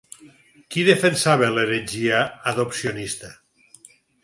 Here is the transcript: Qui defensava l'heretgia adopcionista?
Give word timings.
Qui 0.75 0.85
defensava 0.87 1.51
l'heretgia 1.57 2.23
adopcionista? 2.55 3.33